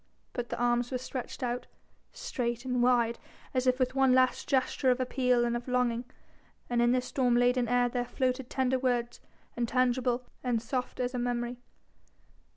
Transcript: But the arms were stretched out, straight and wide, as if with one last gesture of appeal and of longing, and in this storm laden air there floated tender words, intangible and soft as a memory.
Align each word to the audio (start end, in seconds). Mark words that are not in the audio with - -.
But 0.33 0.49
the 0.49 0.57
arms 0.57 0.89
were 0.89 0.97
stretched 0.97 1.43
out, 1.43 1.67
straight 2.11 2.65
and 2.65 2.81
wide, 2.81 3.19
as 3.53 3.67
if 3.67 3.77
with 3.77 3.93
one 3.93 4.13
last 4.13 4.49
gesture 4.49 4.89
of 4.89 4.99
appeal 4.99 5.45
and 5.45 5.55
of 5.55 5.67
longing, 5.67 6.05
and 6.71 6.81
in 6.81 6.91
this 6.91 7.05
storm 7.05 7.35
laden 7.35 7.67
air 7.67 7.87
there 7.87 8.03
floated 8.05 8.49
tender 8.49 8.79
words, 8.79 9.19
intangible 9.55 10.25
and 10.43 10.59
soft 10.59 10.99
as 10.99 11.13
a 11.13 11.19
memory. 11.19 11.59